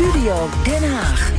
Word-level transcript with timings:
Studio 0.00 0.48
Den 0.64 0.92
Haag. 0.92 1.30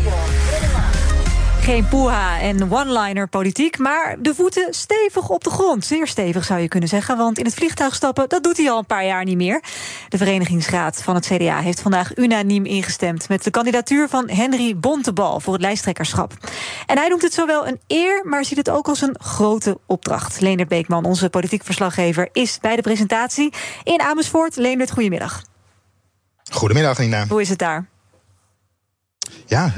Geen 1.61 1.87
poeha 1.87 2.39
en 2.39 2.71
one-liner 2.71 3.27
politiek, 3.27 3.77
maar 3.77 4.15
de 4.19 4.35
voeten 4.35 4.73
stevig 4.73 5.29
op 5.29 5.43
de 5.43 5.49
grond. 5.49 5.85
Zeer 5.85 6.07
stevig 6.07 6.46
zou 6.46 6.60
je 6.60 6.68
kunnen 6.68 6.89
zeggen, 6.89 7.18
want 7.18 7.38
in 7.38 7.46
het 7.46 7.54
vliegtuig 7.54 7.96
stappen... 7.96 8.29
dat 8.29 8.44
doet 8.44 8.58
hij 8.58 8.71
al 8.71 8.78
een 8.78 8.86
paar 8.86 9.05
jaar 9.05 9.24
niet 9.24 9.38
meer. 9.38 9.63
De 10.10 10.18
verenigingsraad 10.18 11.04
van 11.04 11.16
het 11.16 11.26
CDA 11.26 11.60
heeft 11.60 11.82
vandaag 11.82 12.18
unaniem 12.18 12.66
ingestemd... 12.66 13.29
met 13.29 13.44
de 13.44 13.52
kandidatuur 13.52 14.10
van 14.10 14.29
Henry 14.29 14.78
Bontebal 14.78 15.39
voor 15.39 15.54
het 15.54 15.62
lijsttrekkerschap. 15.62 16.34
En 16.86 16.98
hij 16.98 17.07
noemt 17.07 17.21
het 17.21 17.34
zowel 17.34 17.68
een 17.68 17.80
eer, 17.88 18.21
maar 18.25 18.46
ziet 18.46 18.57
het 18.57 18.70
ook 18.70 18.88
als 18.88 19.02
een 19.02 19.16
grote 19.20 19.80
opdracht. 19.86 20.41
Leendert 20.41 20.70
Beekman, 20.70 21.05
onze 21.05 21.30
politiek 21.30 21.64
verslaggever, 21.64 22.30
is 22.32 22.57
bij 22.59 22.75
de 22.75 22.82
presentatie 22.82 23.54
in 23.84 24.02
Amersfoort. 24.02 24.55
Leendert, 24.55 24.91
goedemiddag. 24.91 25.41
Goedemiddag, 26.52 26.98
Nina. 26.98 27.25
Hoe 27.28 27.41
is 27.41 27.50
het 27.50 27.59
daar? 27.59 27.91
Ja, 29.52 29.73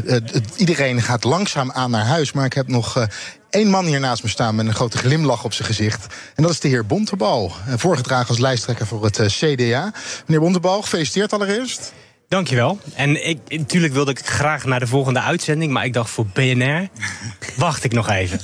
iedereen 0.55 1.01
gaat 1.01 1.23
langzaam 1.23 1.71
aan 1.71 1.91
naar 1.91 2.05
huis. 2.05 2.31
Maar 2.31 2.45
ik 2.45 2.53
heb 2.53 2.67
nog 2.67 2.97
uh, 2.97 3.03
één 3.49 3.69
man 3.69 3.85
hier 3.85 3.99
naast 3.99 4.23
me 4.23 4.29
staan 4.29 4.55
met 4.55 4.65
een 4.65 4.73
grote 4.73 4.97
glimlach 4.97 5.43
op 5.43 5.53
zijn 5.53 5.67
gezicht. 5.67 6.05
En 6.35 6.43
dat 6.43 6.51
is 6.51 6.59
de 6.59 6.67
heer 6.67 6.85
Bontebal. 6.85 7.51
Uh, 7.67 7.73
voorgedragen 7.77 8.27
als 8.27 8.39
lijsttrekker 8.39 8.87
voor 8.87 9.03
het 9.03 9.21
CDA. 9.27 9.91
Meneer 10.25 10.41
Bontebal, 10.41 10.81
gefeliciteerd 10.81 11.33
allereerst. 11.33 11.93
Dankjewel. 12.27 12.79
En 12.95 13.27
ik, 13.27 13.39
natuurlijk 13.47 13.93
wilde 13.93 14.11
ik 14.11 14.25
graag 14.25 14.65
naar 14.65 14.79
de 14.79 14.87
volgende 14.87 15.21
uitzending. 15.21 15.71
Maar 15.71 15.85
ik 15.85 15.93
dacht 15.93 16.09
voor 16.09 16.25
BNR, 16.25 16.89
wacht 17.55 17.83
ik 17.83 17.93
nog 17.93 18.09
even. 18.09 18.39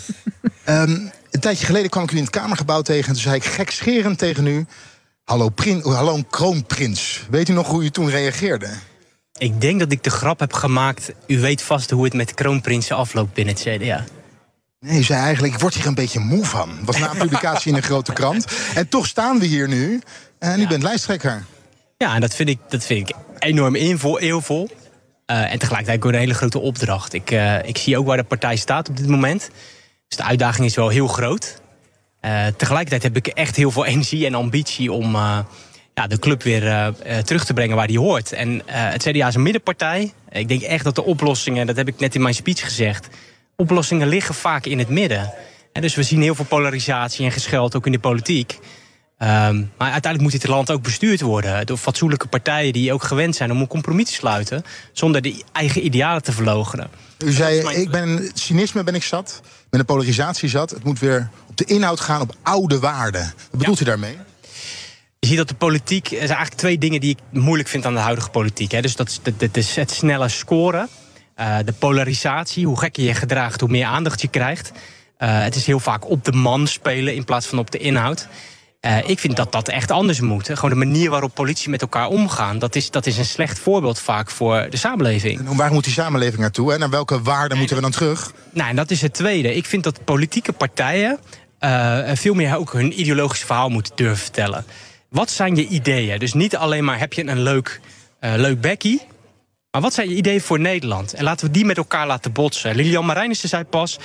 Um, 0.66 1.12
een 1.32 1.40
tijdje 1.40 1.66
geleden 1.66 1.90
kwam 1.90 2.04
ik 2.04 2.12
u 2.12 2.18
in 2.18 2.24
het 2.24 2.32
Kamergebouw 2.32 2.82
tegen. 2.82 3.08
En 3.08 3.14
toen 3.14 3.22
zei 3.22 3.36
ik 3.36 3.46
gekscherend 3.46 4.18
tegen 4.18 4.48
u... 4.48 4.66
Hallo, 5.24 5.50
prin, 5.50 5.82
hallo 5.82 6.24
kroonprins. 6.30 7.26
Weet 7.30 7.50
u 7.50 7.54
nog 7.54 7.68
hoe 7.68 7.84
u 7.84 7.90
toen 7.90 8.10
reageerde? 8.10 8.70
Ik 9.40 9.62
denk 9.62 9.80
dat 9.80 9.92
ik 9.92 10.04
de 10.04 10.10
grap 10.10 10.40
heb 10.40 10.54
gemaakt. 10.54 11.12
U 11.28 11.40
weet 11.40 11.62
vast 11.62 11.90
hoe 11.90 12.04
het 12.04 12.14
met 12.14 12.34
kroonprinsen 12.34 12.96
afloopt 12.96 13.34
binnen 13.34 13.54
het 13.54 13.64
CDA. 13.64 14.04
Nee, 14.80 15.04
zei 15.04 15.20
eigenlijk, 15.20 15.54
ik 15.54 15.60
word 15.60 15.74
hier 15.74 15.86
een 15.86 15.94
beetje 15.94 16.20
moe 16.20 16.46
van. 16.46 16.70
Het 16.70 16.86
was 16.86 16.98
na 16.98 17.12
een 17.12 17.18
publicatie 17.28 17.72
in 17.72 17.78
een 17.78 17.84
grote 17.84 18.14
krant. 18.14 18.46
En 18.76 18.90
toch 18.90 19.08
staan 19.08 19.40
we 19.40 19.46
hier 19.46 19.68
nu. 19.68 20.02
En 20.40 20.60
u 20.60 20.68
bent 20.68 20.84
lijsttrekker. 20.84 21.46
Ja, 21.98 22.16
en 22.16 22.22
dat 22.22 22.36
vind 22.36 22.50
ik, 22.50 22.60
dat 22.70 22.86
vind 22.86 23.10
ik 23.10 23.16
enorm 23.40 23.76
eervol. 23.76 24.70
Uh, 25.32 25.52
en 25.52 25.60
tegelijkertijd 25.60 26.04
ook 26.04 26.12
een 26.12 26.20
hele 26.20 26.34
grote 26.34 26.60
opdracht. 26.60 27.14
Ik, 27.14 27.32
uh, 27.32 27.64
ik 27.64 27.78
zie 27.78 27.98
ook 27.98 28.06
waar 28.06 28.18
de 28.18 28.24
partij 28.24 28.56
staat 28.56 28.90
op 28.90 28.98
dit 28.98 29.08
moment. 29.08 29.50
Dus 30.08 30.18
de 30.18 30.24
uitdaging 30.24 30.66
is 30.66 30.76
wel 30.76 30.90
heel 30.90 31.08
groot. 31.08 31.62
Uh, 32.22 32.48
tegelijkertijd 32.48 33.04
heb 33.04 33.16
ik 33.16 33.28
echt 33.28 33.56
heel 33.56 33.72
veel 33.72 33.86
energie 33.94 34.26
en 34.26 34.36
ambitie 34.36 34.92
om 34.92 35.16
ja, 36.00 36.08
de 36.08 36.20
club 36.20 36.44
weer 36.44 36.64
uh, 36.64 37.18
terug 37.18 37.46
te 37.46 37.54
brengen 37.54 37.76
waar 37.76 37.88
die 37.88 38.00
hoort. 38.00 38.32
En 38.32 38.54
uh, 38.54 38.62
het 38.66 39.04
CDA 39.04 39.28
is 39.28 39.36
een 39.36 39.42
middenpartij. 39.42 40.14
Ik 40.32 40.48
denk 40.48 40.62
echt 40.62 40.84
dat 40.84 40.96
de 40.96 41.04
oplossingen, 41.04 41.68
dat 41.68 41.76
heb 41.76 41.88
ik 41.88 42.00
net 42.00 42.16
in 42.16 42.22
mijn 42.22 42.34
speech 42.34 42.60
gezegd... 42.60 43.08
oplossingen 43.56 44.08
liggen 44.08 44.36
vaak 44.36 44.66
in 44.66 44.80
het 44.80 44.90
midden. 44.90 45.34
En 45.74 45.82
dus 45.82 45.96
we 45.96 46.04
zien 46.04 46.22
heel 46.22 46.36
veel 46.36 46.46
polarisatie 46.46 47.26
en 47.26 47.32
gescheld 47.32 47.76
ook 47.76 47.86
in 47.86 47.92
de 47.92 48.00
politiek. 48.00 48.60
Um, 49.22 49.72
maar 49.78 49.92
uiteindelijk 49.92 50.22
moet 50.22 50.32
dit 50.32 50.48
land 50.48 50.72
ook 50.72 50.82
bestuurd 50.82 51.22
worden 51.22 51.66
door 51.66 51.78
fatsoenlijke 51.78 52.28
partijen 52.28 52.74
die 52.74 52.94
ook 52.94 53.04
gewend 53.04 53.36
zijn 53.36 53.52
om 53.52 53.62
een 53.62 53.68
compromis 53.68 54.06
te 54.06 54.14
sluiten 54.14 54.64
zonder 54.94 55.22
de 55.22 55.44
eigen 55.52 55.86
idealen 55.86 56.24
te 56.24 56.32
verlogenen. 56.32 56.90
U 57.26 57.32
zei, 57.32 57.82
ik 57.82 57.90
ben 57.90 58.32
cynisme 58.34 58.84
ben 58.84 58.96
ik 58.96 59.04
zat, 59.04 59.42
met 59.70 59.80
een 59.80 59.86
polarisatie 59.86 60.50
zat. 60.50 60.70
Het 60.70 60.84
moet 60.84 61.00
weer 61.00 61.30
op 61.48 61.58
de 61.58 61.66
inhoud 61.66 62.00
gaan, 62.00 62.22
op 62.22 62.36
oude 62.44 62.80
waarden. 62.80 63.34
Wat 63.52 63.60
bedoelt 63.60 63.78
ja. 63.78 63.86
u 63.86 63.88
daarmee? 63.88 64.18
Je 65.30 65.36
ziet 65.36 65.48
dat 65.48 65.60
de 65.60 65.66
politiek. 65.66 66.06
Er 66.06 66.10
zijn 66.10 66.28
eigenlijk 66.28 66.56
twee 66.56 66.78
dingen 66.78 67.00
die 67.00 67.10
ik 67.10 67.40
moeilijk 67.40 67.70
vind 67.70 67.86
aan 67.86 67.94
de 67.94 68.00
huidige 68.00 68.30
politiek. 68.30 68.72
Hè. 68.72 68.82
Dus 68.82 68.96
dat 68.96 69.08
is, 69.10 69.20
dat 69.38 69.58
is 69.58 69.76
het 69.76 69.92
snelle 69.92 70.30
scoren. 70.30 70.88
Uh, 71.40 71.58
de 71.66 71.74
polarisatie. 71.74 72.66
Hoe 72.66 72.80
gekker 72.80 73.04
je 73.04 73.14
gedraagt, 73.14 73.60
hoe 73.60 73.70
meer 73.70 73.86
aandacht 73.86 74.22
je 74.22 74.28
krijgt. 74.28 74.72
Uh, 74.72 74.78
het 75.42 75.56
is 75.56 75.66
heel 75.66 75.80
vaak 75.80 76.10
op 76.10 76.26
de 76.26 76.32
man 76.32 76.68
spelen 76.68 77.16
in 77.16 77.24
plaats 77.24 77.48
van 77.48 77.60
op 77.60 77.72
de 77.72 77.78
inhoud. 77.78 78.28
Uh, 78.82 79.10
ik 79.10 79.20
vind 79.20 79.36
dat 79.36 79.52
dat 79.52 79.68
echt 79.68 79.92
anders 79.92 80.20
moet. 80.20 80.48
Hè. 80.48 80.56
Gewoon 80.56 80.80
de 80.80 80.86
manier 80.86 81.10
waarop 81.10 81.34
politie 81.34 81.70
met 81.70 81.82
elkaar 81.82 82.08
omgaan. 82.08 82.60
Dat 82.60 82.76
is, 82.76 82.92
dat 82.92 83.06
is 83.06 83.18
een 83.18 83.26
slecht 83.26 83.60
voorbeeld 83.60 84.00
vaak 84.00 84.30
voor 84.30 84.68
de 84.70 84.78
samenleving. 84.78 85.48
En 85.48 85.56
waar 85.56 85.72
moet 85.72 85.84
die 85.84 85.94
samenleving 85.94 86.42
naartoe? 86.42 86.78
Naar 86.78 86.90
welke 86.90 87.22
waarden 87.22 87.58
moeten 87.58 87.76
we 87.76 87.82
dan 87.82 87.92
terug? 87.92 88.32
Nou, 88.52 88.70
en 88.70 88.76
dat 88.76 88.92
is 88.92 89.02
het 89.02 89.14
tweede. 89.14 89.56
Ik 89.56 89.66
vind 89.66 89.84
dat 89.84 90.04
politieke 90.04 90.54
partijen 90.54 91.20
veel 92.14 92.34
meer 92.34 92.58
ook 92.58 92.74
hun 92.74 93.00
ideologisch 93.00 93.44
verhaal 93.44 93.70
moeten 93.70 93.96
durven 93.96 94.18
vertellen. 94.18 94.66
Wat 95.10 95.30
zijn 95.30 95.56
je 95.56 95.68
ideeën? 95.68 96.20
Dus 96.20 96.34
niet 96.34 96.56
alleen 96.56 96.84
maar 96.84 97.00
heb 97.00 97.14
je 97.14 97.28
een 97.28 97.42
leuk, 97.42 97.80
uh, 98.22 98.34
leuk 98.36 98.62
bekkie. 98.62 99.02
Maar 99.72 99.82
wat 99.82 99.94
zijn 99.94 100.10
je 100.10 100.16
ideeën 100.16 100.42
voor 100.42 100.60
Nederland? 100.60 101.14
En 101.14 101.24
laten 101.24 101.46
we 101.48 101.52
die 101.52 101.66
met 101.66 101.78
elkaar 101.78 102.08
laten 102.08 102.32
botsen. 102.32 102.76
Lilian 102.76 103.06
Marijnissen 103.06 103.50
zei 103.50 103.64
pas... 103.64 104.00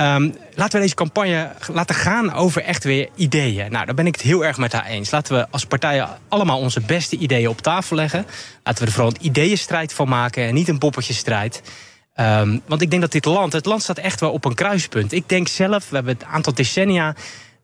Um, 0.00 0.34
laten 0.54 0.74
we 0.74 0.82
deze 0.82 0.94
campagne 0.94 1.52
laten 1.72 1.94
gaan 1.94 2.32
over 2.32 2.62
echt 2.62 2.84
weer 2.84 3.08
ideeën. 3.14 3.70
Nou, 3.70 3.86
daar 3.86 3.94
ben 3.94 4.06
ik 4.06 4.14
het 4.14 4.24
heel 4.24 4.44
erg 4.44 4.56
met 4.56 4.72
haar 4.72 4.86
eens. 4.86 5.10
Laten 5.10 5.36
we 5.36 5.46
als 5.50 5.64
partijen 5.64 6.08
allemaal 6.28 6.58
onze 6.58 6.80
beste 6.80 7.16
ideeën 7.16 7.48
op 7.48 7.60
tafel 7.60 7.96
leggen. 7.96 8.26
Laten 8.64 8.82
we 8.82 8.88
er 8.88 8.94
vooral 8.94 9.12
een 9.12 9.26
ideeënstrijd 9.26 9.92
van 9.92 10.08
maken 10.08 10.44
en 10.44 10.54
niet 10.54 10.68
een 10.68 10.78
poppetjesstrijd. 10.78 11.62
Um, 12.20 12.62
want 12.66 12.82
ik 12.82 12.90
denk 12.90 13.02
dat 13.02 13.12
dit 13.12 13.24
land, 13.24 13.52
het 13.52 13.66
land 13.66 13.82
staat 13.82 13.98
echt 13.98 14.20
wel 14.20 14.30
op 14.30 14.44
een 14.44 14.54
kruispunt. 14.54 15.12
Ik 15.12 15.28
denk 15.28 15.48
zelf, 15.48 15.88
we 15.88 15.94
hebben 15.94 16.14
het 16.14 16.24
aantal 16.24 16.54
decennia 16.54 17.14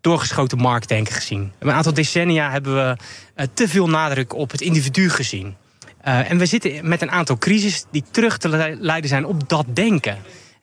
doorgeschoten 0.04 0.58
marktdenken 0.58 1.14
gezien. 1.14 1.52
Een 1.58 1.70
aantal 1.70 1.94
decennia 1.94 2.50
hebben 2.50 2.74
we 2.74 2.96
uh, 3.36 3.46
te 3.54 3.68
veel 3.68 3.88
nadruk 3.88 4.34
op 4.34 4.50
het 4.50 4.60
individu 4.60 5.10
gezien. 5.10 5.56
Uh, 6.06 6.30
en 6.30 6.38
we 6.38 6.46
zitten 6.46 6.88
met 6.88 7.02
een 7.02 7.10
aantal 7.10 7.38
crises 7.38 7.84
die 7.90 8.04
terug 8.10 8.38
te 8.38 8.76
leiden 8.80 9.08
zijn 9.08 9.26
op 9.26 9.48
dat 9.48 9.66
denken. 9.68 10.18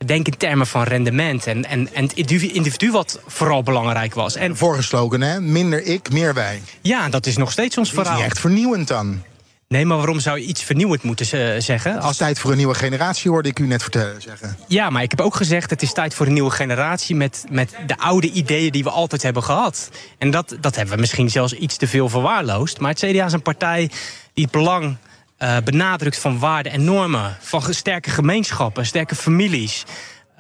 Denk 0.06 0.28
in 0.28 0.38
termen 0.38 0.68
van 0.68 0.84
rendement 0.84 1.48
en, 1.48 1.66
en, 1.66 1.94
en 1.94 2.04
het 2.04 2.14
individu 2.42 2.92
wat 2.92 3.20
vooral 3.28 3.64
belangrijk 3.64 4.14
was. 4.14 4.36
En 4.36 4.58
Vorige 4.58 4.84
slogan, 4.84 5.22
hè? 5.22 5.42
Minder 5.42 5.84
ik, 5.84 6.12
meer 6.12 6.34
wij. 6.34 6.62
Ja, 6.82 7.10
dat 7.10 7.26
is 7.26 7.38
nog 7.38 7.52
steeds 7.52 7.78
ons 7.78 7.90
verhaal. 7.90 8.06
Dat 8.06 8.14
is 8.14 8.20
niet 8.20 8.32
echt 8.32 8.40
vernieuwend 8.40 8.88
dan. 8.88 9.24
Nee, 9.72 9.86
maar 9.86 9.98
waarom 9.98 10.20
zou 10.20 10.40
je 10.40 10.46
iets 10.46 10.64
vernieuwend 10.64 11.04
moeten 11.04 11.26
zeggen? 11.62 11.94
Het 11.94 12.04
is 12.04 12.18
tijd 12.18 12.40
voor 12.40 12.52
een 12.52 12.58
nieuwe 12.58 12.74
generatie, 12.74 13.32
hoorde 13.32 13.50
ik 13.50 13.60
u 13.60 13.68
net 13.68 13.82
vertellen 13.82 14.22
zeggen. 14.22 14.58
Ja, 14.68 14.90
maar 14.90 15.04
ik 15.04 15.12
heb 15.12 15.22
ook 15.22 15.36
gezegd... 15.36 15.70
het 15.70 15.82
is 15.82 15.94
tijd 15.94 16.14
voor 16.14 16.26
een 16.26 16.34
nieuwe 16.34 16.50
generatie... 16.50 17.16
met, 17.16 17.46
met 17.50 17.76
de 17.88 17.98
oude 17.98 18.32
ideeën 18.32 18.72
die 18.72 18.84
we 18.84 18.90
altijd 18.90 19.22
hebben 19.24 19.44
gehad. 19.44 19.90
En 20.18 20.32
dat, 20.32 20.56
dat 20.60 20.76
hebben 20.76 20.96
we 20.96 21.02
misschien 21.02 21.30
zelfs 21.30 21.54
iets 21.54 21.78
te 21.78 21.88
veel 21.88 22.10
verwaarloosd. 22.10 22.80
Maar 22.80 22.90
het 22.90 23.00
CDA 23.00 23.26
is 23.26 23.34
een 23.34 23.42
partij 23.42 23.90
die 24.34 24.44
het 24.44 24.54
belang 24.54 24.98
uh, 25.40 25.58
benadrukt 25.64 26.20
van 26.20 26.40
waarden 26.40 26.72
en 26.72 26.84
normen. 26.84 27.38
Van 27.40 27.74
sterke 27.74 28.10
gemeenschappen, 28.10 28.86
sterke 28.86 29.16
families... 29.16 29.86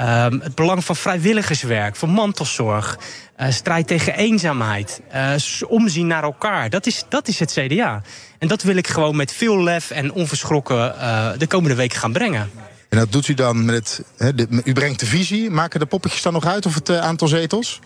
Um, 0.02 0.40
het 0.42 0.56
belang 0.56 0.86
van 0.86 0.96
vrijwilligerswerk, 0.96 1.96
van 1.96 2.10
mantelzorg, 2.10 2.98
uh, 3.42 3.50
strijd 3.50 3.88
tegen 3.88 4.16
eenzaamheid, 4.16 5.02
uh, 5.14 5.34
omzien 5.68 6.08
naar 6.08 6.24
elkaar. 6.24 6.70
Dat 6.70 6.86
is, 6.86 7.04
dat 7.10 7.28
is 7.28 7.40
het 7.40 7.52
CDA. 7.52 8.02
En 8.40 8.48
dat 8.48 8.64
wil 8.64 8.76
ik 8.76 8.88
gewoon 8.88 9.16
met 9.16 9.34
veel 9.34 9.64
lef 9.64 9.92
en 9.92 10.12
onverschrokken 10.14 10.96
uh, 10.98 11.30
de 11.38 11.48
komende 11.48 11.76
weken 11.76 12.00
gaan 12.00 12.12
brengen. 12.12 12.52
En 12.90 12.98
dat 12.98 13.12
doet 13.12 13.28
u 13.28 13.34
dan 13.34 13.66
met 13.66 13.76
het. 13.76 14.04
He, 14.18 14.36
de, 14.36 14.62
u 14.64 14.74
brengt 14.74 15.00
de 15.00 15.06
visie. 15.06 15.50
Maken 15.50 15.80
de 15.80 15.86
poppetjes 15.86 16.22
dan 16.22 16.34
nog 16.34 16.46
uit 16.46 16.66
of 16.66 16.76
het 16.76 16.90
aantal 16.90 17.28
zetels? 17.28 17.80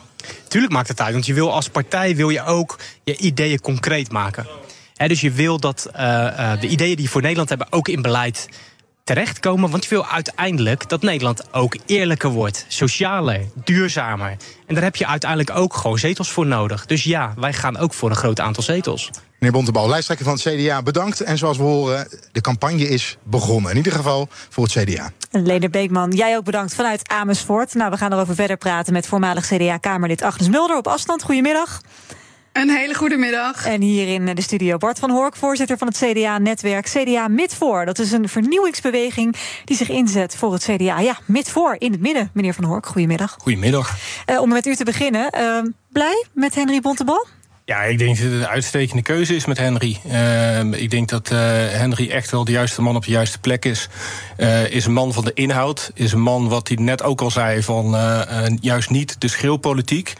Tuurlijk 0.47 0.73
maakt 0.73 0.87
het 0.87 1.01
uit, 1.01 1.13
want 1.13 1.25
je 1.25 1.33
wil 1.33 1.53
als 1.53 1.69
partij 1.69 2.15
wil 2.15 2.29
je 2.29 2.43
ook 2.43 2.79
je 3.03 3.17
ideeën 3.17 3.59
concreet 3.59 4.11
maken. 4.11 4.47
He, 4.95 5.07
dus 5.07 5.21
je 5.21 5.31
wil 5.31 5.59
dat 5.59 5.89
de 6.59 6.67
ideeën 6.67 6.95
die 6.95 7.05
je 7.05 7.11
voor 7.11 7.21
Nederland 7.21 7.49
hebben 7.49 7.67
ook 7.69 7.87
in 7.87 8.01
beleid 8.01 8.47
terechtkomen. 9.05 9.69
Want 9.69 9.83
je 9.83 9.89
wil 9.89 10.05
uiteindelijk 10.05 10.89
dat 10.89 11.01
Nederland 11.01 11.53
ook 11.53 11.77
eerlijker 11.85 12.29
wordt. 12.29 12.65
Socialer, 12.67 13.41
duurzamer. 13.63 14.37
En 14.65 14.73
daar 14.75 14.83
heb 14.83 14.95
je 14.95 15.07
uiteindelijk 15.07 15.57
ook 15.57 15.73
gewoon 15.73 15.97
zetels 15.97 16.31
voor 16.31 16.45
nodig. 16.45 16.85
Dus 16.85 17.03
ja, 17.03 17.33
wij 17.37 17.53
gaan 17.53 17.77
ook 17.77 17.93
voor 17.93 18.09
een 18.09 18.15
groot 18.15 18.39
aantal 18.39 18.63
zetels. 18.63 19.09
Meneer 19.39 19.51
Bontebal, 19.51 19.89
lijsttrekker 19.89 20.25
van 20.25 20.33
het 20.35 20.43
CDA, 20.43 20.81
bedankt. 20.81 21.21
En 21.21 21.37
zoals 21.37 21.57
we 21.57 21.63
horen, 21.63 22.07
de 22.31 22.41
campagne 22.41 22.87
is 22.87 23.17
begonnen. 23.23 23.71
In 23.71 23.77
ieder 23.77 23.91
geval 23.91 24.27
voor 24.49 24.63
het 24.63 24.73
CDA. 24.73 25.11
Leder 25.31 25.69
Beekman, 25.69 26.11
jij 26.11 26.37
ook 26.37 26.43
bedankt 26.43 26.75
vanuit 26.75 27.09
Amersfoort. 27.09 27.73
Nou, 27.73 27.91
we 27.91 27.97
gaan 27.97 28.13
erover 28.13 28.35
verder 28.35 28.57
praten 28.57 28.93
met 28.93 29.07
voormalig 29.07 29.47
CDA-Kamerlid 29.47 30.21
Agnes 30.21 30.49
Mulder 30.49 30.77
op 30.77 30.87
afstand. 30.87 31.23
Goedemiddag. 31.23 31.81
Een 32.55 32.69
hele 32.69 32.93
goede 32.93 33.17
middag. 33.17 33.65
En 33.65 33.81
hier 33.81 34.07
in 34.07 34.35
de 34.35 34.41
studio 34.41 34.77
Bart 34.77 34.99
van 34.99 35.09
Hork, 35.09 35.35
voorzitter 35.35 35.77
van 35.77 35.87
het 35.87 35.97
CDA-netwerk 35.97 36.85
CDA 36.85 37.27
Midvoor. 37.27 37.85
Dat 37.85 37.99
is 37.99 38.11
een 38.11 38.29
vernieuwingsbeweging 38.29 39.35
die 39.65 39.77
zich 39.77 39.89
inzet 39.89 40.35
voor 40.35 40.53
het 40.53 40.63
CDA. 40.63 40.99
Ja, 40.99 41.17
Midvoor 41.25 41.75
in 41.79 41.91
het 41.91 42.01
midden, 42.01 42.29
meneer 42.33 42.53
van 42.53 42.63
Hork. 42.63 42.85
Goedemiddag. 42.85 43.35
Goedemiddag. 43.39 43.97
Uh, 44.29 44.41
om 44.41 44.49
met 44.49 44.65
u 44.65 44.75
te 44.75 44.83
beginnen, 44.83 45.29
uh, 45.37 45.71
blij 45.91 46.25
met 46.33 46.55
Henry 46.55 46.79
Bontebal? 46.79 47.27
Ja, 47.65 47.81
ik 47.81 47.97
denk 47.97 48.17
dat 48.17 48.25
het 48.25 48.33
een 48.33 48.47
uitstekende 48.47 49.01
keuze 49.01 49.35
is 49.35 49.45
met 49.45 49.57
Henry. 49.57 49.99
Uh, 50.07 50.59
ik 50.59 50.89
denk 50.89 51.09
dat 51.09 51.31
uh, 51.31 51.39
Henry 51.69 52.09
echt 52.09 52.31
wel 52.31 52.45
de 52.45 52.51
juiste 52.51 52.81
man 52.81 52.95
op 52.95 53.05
de 53.05 53.11
juiste 53.11 53.39
plek 53.39 53.65
is. 53.65 53.89
Uh, 54.37 54.69
is 54.69 54.85
een 54.85 54.93
man 54.93 55.13
van 55.13 55.23
de 55.23 55.33
inhoud. 55.33 55.91
Is 55.93 56.11
een 56.11 56.21
man, 56.21 56.49
wat 56.49 56.67
hij 56.67 56.77
net 56.77 57.03
ook 57.03 57.21
al 57.21 57.31
zei, 57.31 57.63
van 57.63 57.97
juist 58.61 58.89
niet 58.89 59.21
de 59.21 59.27
schreeuwpolitiek, 59.27 60.13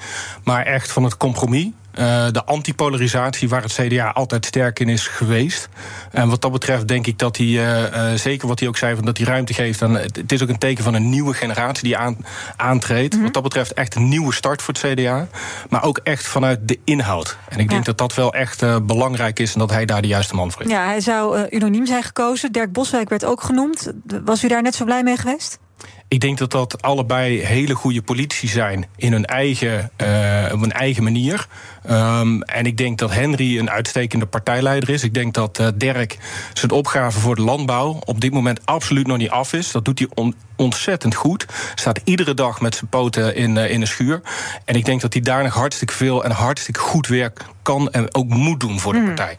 maar 0.44 0.66
echt 0.66 0.92
van 0.92 1.04
het 1.04 1.18
compromis. 1.18 1.68
Uh, 2.00 2.26
de 2.32 2.46
antipolarisatie 2.46 3.50
waar 3.50 3.62
het 3.62 3.74
CDA 3.74 4.12
altijd 4.12 4.46
sterk 4.46 4.80
in 4.80 4.90
is 4.90 5.08
geweest. 5.08 5.70
En 6.12 6.30
wat 6.30 6.42
dat 6.42 6.52
betreft 6.52 6.88
denk 6.88 7.08
ik 7.08 7.20
dat 7.20 7.38
hij, 7.38 7.46
uh, 7.46 7.82
uh, 7.82 8.14
zeker 8.14 8.48
wat 8.48 8.60
hij 8.60 8.68
ook 8.68 8.78
zei, 8.78 8.96
van 8.96 9.06
dat 9.06 9.18
hij 9.18 9.28
ruimte 9.28 9.54
geeft. 9.54 9.82
En 9.82 9.94
het 9.94 10.32
is 10.32 10.44
ook 10.44 10.50
een 10.50 10.58
teken 10.58 10.84
van 10.84 10.94
een 10.94 11.10
nieuwe 11.10 11.34
generatie 11.34 11.84
die 11.84 11.98
aan, 11.98 12.26
aantreedt. 12.56 13.14
Mm 13.14 13.16
-hmm. 13.16 13.24
Wat 13.24 13.34
dat 13.34 13.44
betreft 13.44 13.74
echt 13.74 13.96
een 13.96 14.08
nieuwe 14.08 14.34
start 14.34 14.62
voor 14.62 14.74
het 14.74 14.94
CDA. 14.94 15.28
Maar 15.70 15.84
ook 15.84 16.00
echt 16.04 16.28
vanuit 16.28 16.68
de 16.68 16.80
inhoud. 16.84 17.38
En 17.50 17.60
ik 17.60 17.70
denk 17.70 17.86
ja. 17.86 17.86
dat 17.86 17.98
dat 17.98 18.16
wel 18.16 18.34
echt 18.34 18.86
belangrijk 18.86 19.40
is 19.40 19.54
en 19.54 19.60
dat 19.60 19.72
hij 19.72 19.86
daar 19.86 20.02
de 20.02 20.08
juiste 20.08 20.36
man 20.36 20.52
voor 20.52 20.62
is. 20.62 20.70
Ja, 20.70 20.86
hij 20.86 21.00
zou 21.00 21.48
unaniem 21.50 21.86
zijn 21.86 22.04
gekozen. 22.04 22.52
Dirk 22.52 22.72
Boswijk 22.72 23.10
werd 23.10 23.26
ook 23.26 23.42
genoemd. 23.42 23.92
Was 24.26 24.44
u 24.44 24.48
daar 24.48 24.62
net 24.62 24.76
zo 24.76 24.86
blij 24.86 25.04
mee 25.04 25.18
geweest? 25.18 25.60
Ik 26.08 26.20
denk 26.20 26.38
dat 26.38 26.52
dat 26.52 26.82
allebei 26.82 27.46
hele 27.46 27.74
goede 27.74 28.02
politici 28.02 28.48
zijn 28.48 28.86
in 28.96 29.12
hun 29.12 29.26
eigen, 29.26 29.92
uh, 30.02 30.54
op 30.54 30.62
hun 30.62 30.72
eigen 30.72 31.04
manier. 31.04 31.48
Um, 31.90 32.42
en 32.42 32.66
ik 32.66 32.78
denk 32.78 32.98
dat 32.98 33.12
Henry 33.12 33.60
een 33.60 33.70
uitstekende 33.70 34.26
partijleider 34.26 34.90
is. 34.90 35.04
Ik 35.04 35.14
denk 35.14 35.34
dat 35.34 35.60
uh, 35.60 35.68
Dirk 35.76 36.18
zijn 36.54 36.72
opgave 36.72 37.20
voor 37.20 37.36
de 37.36 37.42
landbouw 37.42 38.00
op 38.06 38.22
dit 38.22 38.34
moment 38.34 38.66
absoluut 38.66 39.08
nog 39.08 39.18
niet 39.18 39.30
af 39.30 39.54
is. 39.54 39.72
Dat 39.72 39.86
doet 39.86 40.00
hij 40.00 40.08
on 40.14 40.36
ontzettend 40.56 41.16
goed. 41.16 41.46
Staat 41.76 42.02
iedere 42.04 42.34
dag 42.34 42.62
met 42.62 42.76
zijn 42.76 42.90
poten 42.90 43.36
in, 43.36 43.56
uh, 43.56 43.70
in 43.72 43.80
de 43.80 43.86
schuur. 43.86 44.22
En 44.66 44.76
ik 44.76 44.86
denk 44.86 45.02
dat 45.02 45.14
hij 45.14 45.22
daar 45.22 45.44
nog 45.44 45.54
hartstikke 45.54 45.94
veel 45.94 46.24
en 46.24 46.32
hartstikke 46.32 46.80
goed 46.80 47.08
werk 47.08 47.46
kan 47.62 47.92
en 47.92 48.16
ook 48.16 48.28
moet 48.28 48.60
doen 48.60 48.80
voor 48.80 48.94
de 48.94 49.00
Hmm. 49.00 49.08
partij. 49.08 49.38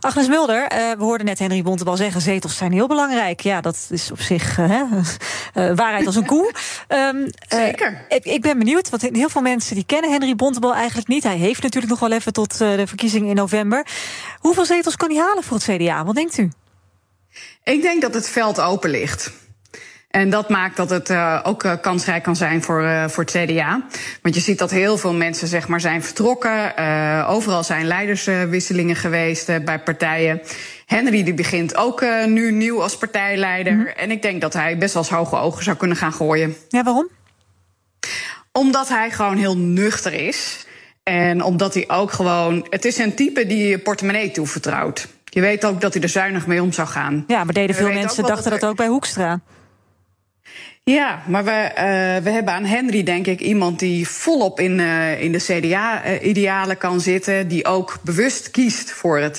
Agnes 0.00 0.28
Mulder, 0.28 0.62
uh, 0.62 0.68
we 0.98 1.04
hoorden 1.04 1.26
net 1.26 1.38
Henry 1.38 1.62
Bontebal 1.62 1.96
zeggen... 1.96 2.20
zetels 2.20 2.56
zijn 2.56 2.72
heel 2.72 2.86
belangrijk. 2.86 3.40
Ja, 3.40 3.60
dat 3.60 3.86
is 3.90 4.10
op 4.10 4.20
zich 4.20 4.58
uh, 4.58 4.68
waarheid 5.54 6.06
als 6.08 6.16
een 6.16 6.26
koe. 6.26 6.52
Um, 6.88 7.30
Zeker. 7.48 8.04
Ik, 8.08 8.24
ik, 8.24 8.40
ben 8.40 8.58
benieuwd, 8.58 8.90
want 8.90 9.02
heel 9.02 9.28
veel 9.28 9.42
mensen 9.42 9.74
die 9.74 9.84
kennen 9.86 10.10
Henry 10.10 10.34
Bontebal 10.34 10.74
eigenlijk 10.74 11.08
niet. 11.08 11.22
Hij 11.22 11.36
heeft 11.36 11.62
natuurlijk 11.62 11.92
nog 11.92 12.00
wel 12.00 12.12
even 12.12 12.32
tot 12.32 12.58
de 12.58 12.86
verkiezingen 12.86 13.28
in 13.28 13.34
november. 13.34 13.86
Hoeveel 14.38 14.64
zetels 14.64 14.96
kan 14.96 15.10
hij 15.10 15.18
halen 15.24 15.42
voor 15.42 15.56
het 15.56 15.66
CDA? 15.66 16.04
Wat 16.04 16.14
denkt 16.14 16.38
u? 16.38 16.50
Ik 17.64 17.82
denk 17.82 18.02
dat 18.02 18.14
het 18.14 18.28
veld 18.28 18.60
open 18.60 18.90
ligt. 18.90 19.32
En 20.08 20.30
dat 20.30 20.48
maakt 20.48 20.76
dat 20.76 20.90
het 20.90 21.10
uh, 21.10 21.40
ook 21.42 21.64
uh, 21.64 21.72
kansrijk 21.80 22.22
kan 22.22 22.36
zijn 22.36 22.62
voor, 22.62 22.82
uh, 22.82 23.08
voor 23.08 23.24
het 23.24 23.32
CDA. 23.32 23.82
Want 24.22 24.34
je 24.34 24.40
ziet 24.40 24.58
dat 24.58 24.70
heel 24.70 24.98
veel 24.98 25.12
mensen 25.12 25.48
zeg 25.48 25.68
maar, 25.68 25.80
zijn 25.80 26.02
vertrokken. 26.02 26.76
overal 27.26 27.64
zijn 27.64 27.86
leiderswisselingen 27.86 28.96
geweest 28.96 29.64
bij 29.64 29.78
partijen. 29.78 30.40
Henry 30.88 31.22
die 31.22 31.34
begint 31.34 31.76
ook 31.76 32.04
nu 32.26 32.52
nieuw 32.52 32.82
als 32.82 32.96
partijleider. 32.96 33.72
Mm 33.72 33.78
-hmm. 33.78 33.88
En 33.88 34.10
ik 34.10 34.22
denk 34.22 34.40
dat 34.40 34.52
hij 34.52 34.78
best 34.78 34.94
wel 34.94 35.02
eens 35.02 35.12
hoge 35.12 35.36
ogen 35.36 35.64
zou 35.64 35.76
kunnen 35.76 35.96
gaan 35.96 36.12
gooien. 36.12 36.56
Ja, 36.68 36.82
waarom? 36.82 37.08
Omdat 38.52 38.88
hij 38.88 39.10
gewoon 39.10 39.36
heel 39.36 39.56
nuchter 39.56 40.12
is. 40.12 40.66
En 41.02 41.42
omdat 41.42 41.74
hij 41.74 41.84
ook 41.88 42.12
gewoon. 42.12 42.66
Het 42.70 42.84
is 42.84 42.98
een 42.98 43.14
type 43.14 43.46
die 43.46 43.68
je 43.68 43.78
portemonnee 43.78 44.30
toevertrouwt. 44.30 45.08
Je 45.24 45.40
weet 45.40 45.64
ook 45.64 45.80
dat 45.80 45.94
hij 45.94 46.02
er 46.02 46.08
zuinig 46.08 46.46
mee 46.46 46.62
om 46.62 46.72
zou 46.72 46.88
gaan. 46.88 47.24
Ja, 47.26 47.44
maar 47.44 47.54
deden 47.54 47.76
veel 47.76 47.92
mensen 47.92 48.24
dachten 48.24 48.50
dat, 48.50 48.60
dat 48.60 48.70
ook 48.70 48.76
bij 48.76 48.86
Hoekstra. 48.86 49.40
Ja, 50.84 51.22
maar 51.26 51.44
we, 51.44 51.70
uh, 51.70 52.24
we 52.24 52.30
hebben 52.30 52.52
aan 52.52 52.64
Henry, 52.64 53.02
denk 53.02 53.26
ik, 53.26 53.40
iemand 53.40 53.78
die 53.78 54.08
volop 54.08 54.60
in, 54.60 54.78
uh, 54.78 55.22
in 55.22 55.32
de 55.32 55.38
CDA-idealen 55.38 56.78
kan 56.78 57.00
zitten. 57.00 57.48
Die 57.48 57.64
ook 57.64 57.98
bewust 58.02 58.50
kiest 58.50 58.90
voor 58.90 59.18
het 59.18 59.38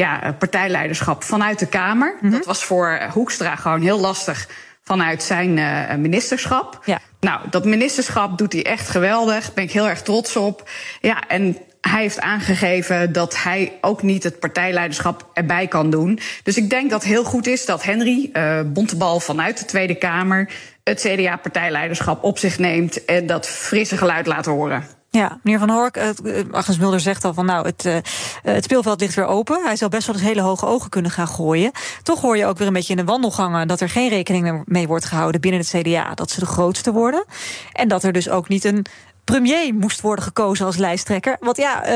ja, 0.00 0.34
partijleiderschap 0.38 1.22
vanuit 1.22 1.58
de 1.58 1.66
Kamer. 1.66 2.14
Mm 2.14 2.20
-hmm. 2.20 2.30
Dat 2.30 2.46
was 2.46 2.64
voor 2.64 3.00
Hoekstra 3.12 3.56
gewoon 3.56 3.80
heel 3.80 4.00
lastig 4.00 4.48
vanuit 4.82 5.22
zijn 5.22 5.54
ministerschap. 6.00 6.82
Ja. 6.84 6.98
Nou, 7.20 7.40
dat 7.50 7.64
ministerschap 7.64 8.38
doet 8.38 8.52
hij 8.52 8.64
echt 8.64 8.88
geweldig. 8.88 9.44
Daar 9.44 9.54
ben 9.54 9.64
ik 9.64 9.72
heel 9.72 9.88
erg 9.88 10.02
trots 10.02 10.36
op. 10.36 10.68
Ja, 11.00 11.22
en 11.28 11.56
hij 11.80 12.00
heeft 12.00 12.20
aangegeven 12.20 13.12
dat 13.12 13.42
hij 13.42 13.72
ook 13.80 14.02
niet 14.02 14.22
het 14.22 14.40
partijleiderschap 14.40 15.30
erbij 15.34 15.66
kan 15.66 15.90
doen. 15.90 16.18
Dus 16.42 16.56
ik 16.56 16.70
denk 16.70 16.90
dat 16.90 17.02
het 17.02 17.12
heel 17.12 17.24
goed 17.24 17.46
is 17.46 17.64
dat 17.66 17.82
Henry 17.82 18.30
uh, 18.32 18.60
Bontebal 18.66 19.20
vanuit 19.20 19.58
de 19.58 19.64
Tweede 19.64 19.94
Kamer 19.94 20.50
het 20.84 21.00
CDA-partijleiderschap 21.00 22.24
op 22.24 22.38
zich 22.38 22.58
neemt 22.58 23.04
en 23.04 23.26
dat 23.26 23.48
frisse 23.48 23.96
geluid 23.96 24.26
laat 24.26 24.46
horen. 24.46 24.84
Ja, 25.12 25.38
meneer 25.42 25.58
Van 25.58 25.70
Hork, 25.70 25.96
uh, 25.96 26.44
Agnes 26.50 26.78
Mulder 26.78 27.00
zegt 27.00 27.24
al 27.24 27.34
van 27.34 27.46
nou, 27.46 27.66
het, 27.66 27.84
uh, 27.84 27.96
het 28.42 28.64
speelveld 28.64 29.00
ligt 29.00 29.14
weer 29.14 29.26
open. 29.26 29.64
Hij 29.64 29.76
zou 29.76 29.90
best 29.90 30.06
wel 30.06 30.16
eens 30.16 30.24
hele 30.24 30.40
hoge 30.40 30.66
ogen 30.66 30.90
kunnen 30.90 31.10
gaan 31.10 31.28
gooien. 31.28 31.70
Toch 32.02 32.20
hoor 32.20 32.36
je 32.36 32.46
ook 32.46 32.58
weer 32.58 32.66
een 32.66 32.72
beetje 32.72 32.92
in 32.92 32.98
de 32.98 33.04
wandelgangen 33.04 33.68
dat 33.68 33.80
er 33.80 33.88
geen 33.88 34.08
rekening 34.08 34.62
mee 34.64 34.86
wordt 34.86 35.04
gehouden 35.04 35.40
binnen 35.40 35.60
het 35.60 35.70
CDA. 35.70 36.14
Dat 36.14 36.30
ze 36.30 36.40
de 36.40 36.46
grootste 36.46 36.92
worden. 36.92 37.24
En 37.72 37.88
dat 37.88 38.04
er 38.04 38.12
dus 38.12 38.28
ook 38.28 38.48
niet 38.48 38.64
een 38.64 38.86
premier 39.24 39.74
moest 39.74 40.00
worden 40.00 40.24
gekozen 40.24 40.66
als 40.66 40.76
lijsttrekker. 40.76 41.36
Want 41.40 41.56
ja, 41.56 41.84
uh, 41.84 41.90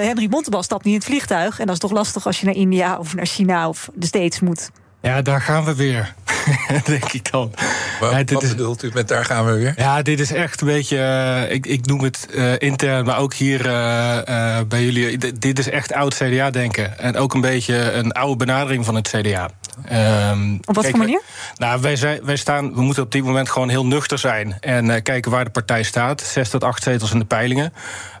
Henry 0.00 0.28
Bontebal 0.28 0.62
stapt 0.62 0.84
niet 0.84 0.94
in 0.94 1.00
het 1.00 1.08
vliegtuig. 1.08 1.58
En 1.58 1.66
dat 1.66 1.74
is 1.74 1.80
toch 1.80 1.90
lastig 1.90 2.26
als 2.26 2.40
je 2.40 2.46
naar 2.46 2.54
India 2.54 2.98
of 2.98 3.14
naar 3.14 3.26
China 3.26 3.68
of 3.68 3.90
de 3.94 4.06
States 4.06 4.40
moet. 4.40 4.70
Ja, 5.02 5.22
daar 5.22 5.40
gaan 5.40 5.64
we 5.64 5.74
weer. 5.74 6.14
denk 6.84 7.12
ik 7.12 7.30
dan. 7.30 7.52
Wat, 8.00 8.10
ja, 8.12 8.24
wat 8.24 8.42
is, 8.42 8.48
bedoelt 8.48 8.82
u 8.82 8.90
met 8.94 9.08
daar 9.08 9.24
gaan 9.24 9.44
we 9.44 9.52
weer? 9.52 9.74
Ja, 9.76 10.02
dit 10.02 10.20
is 10.20 10.32
echt 10.32 10.60
een 10.60 10.66
beetje. 10.66 10.96
Uh, 10.96 11.52
ik, 11.52 11.66
ik 11.66 11.86
noem 11.86 12.02
het 12.02 12.26
uh, 12.30 12.52
intern, 12.58 13.04
maar 13.04 13.18
ook 13.18 13.34
hier 13.34 13.66
uh, 13.66 14.60
bij 14.68 14.84
jullie. 14.84 15.38
Dit 15.38 15.58
is 15.58 15.68
echt 15.68 15.92
oud 15.92 16.14
CDA-denken. 16.14 16.98
En 16.98 17.16
ook 17.16 17.34
een 17.34 17.40
beetje 17.40 17.92
een 17.92 18.12
oude 18.12 18.36
benadering 18.36 18.84
van 18.84 18.94
het 18.94 19.08
CDA. 19.08 19.50
Um, 19.92 20.54
op 20.54 20.74
wat 20.74 20.84
kijk, 20.84 20.96
voor 20.96 21.04
manier? 21.04 21.22
Nou, 21.56 21.80
wij, 21.80 21.96
zijn, 21.96 22.24
wij 22.24 22.36
staan, 22.36 22.74
we 22.74 22.80
moeten 22.80 23.02
op 23.02 23.12
dit 23.12 23.24
moment 23.24 23.50
gewoon 23.50 23.68
heel 23.68 23.86
nuchter 23.86 24.18
zijn. 24.18 24.56
En 24.60 24.84
uh, 24.84 24.96
kijken 25.02 25.30
waar 25.30 25.44
de 25.44 25.50
partij 25.50 25.82
staat. 25.82 26.20
Zes 26.20 26.50
tot 26.50 26.64
acht 26.64 26.82
zetels 26.82 27.12
in 27.12 27.18
de 27.18 27.24
peilingen. 27.24 27.72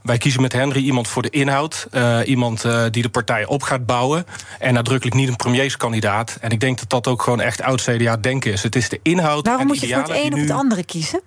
Wij 0.02 0.18
kiezen 0.18 0.42
met 0.42 0.52
Henry 0.52 0.84
iemand 0.84 1.08
voor 1.08 1.22
de 1.22 1.30
inhoud. 1.30 1.86
Uh, 1.92 2.18
iemand 2.24 2.64
uh, 2.64 2.84
die 2.90 3.02
de 3.02 3.08
partij 3.08 3.46
op 3.46 3.62
gaat 3.62 3.86
bouwen. 3.86 4.26
En 4.58 4.74
nadrukkelijk 4.74 5.16
niet 5.16 5.28
een 5.28 5.36
premierskandidaat. 5.36 6.38
En 6.40 6.50
ik 6.50 6.60
denk 6.60 6.78
dat 6.78 6.90
dat 6.90 7.06
ook 7.06 7.22
gewoon 7.22 7.40
echt 7.40 7.62
oud 7.62 7.82
CDA-denken 7.82 8.52
is. 8.52 8.62
Het 8.62 8.76
is 8.76 8.88
de 8.88 9.00
inhoud. 9.02 9.44
Waarom 9.46 9.62
en 9.62 9.68
moet 9.68 9.80
je 9.80 9.88
voor 9.88 10.02
het 10.02 10.24
een 10.24 10.32
of 10.32 10.40
het 10.40 10.50
andere 10.50 10.84
kiezen? 10.84 11.20